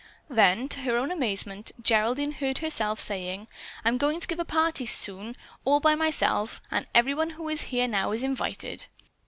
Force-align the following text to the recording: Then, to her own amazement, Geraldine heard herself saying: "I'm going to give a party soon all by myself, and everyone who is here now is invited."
Then, 0.31 0.67
to 0.69 0.79
her 0.79 0.97
own 0.97 1.11
amazement, 1.11 1.73
Geraldine 1.79 2.31
heard 2.31 2.57
herself 2.57 2.99
saying: 2.99 3.47
"I'm 3.85 3.99
going 3.99 4.19
to 4.19 4.25
give 4.27 4.39
a 4.39 4.43
party 4.43 4.87
soon 4.87 5.37
all 5.63 5.79
by 5.79 5.93
myself, 5.93 6.59
and 6.71 6.87
everyone 6.95 7.29
who 7.37 7.47
is 7.49 7.65
here 7.69 7.87
now 7.87 8.11
is 8.11 8.23
invited." 8.23 8.87